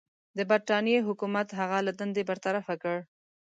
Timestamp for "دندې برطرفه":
1.99-2.73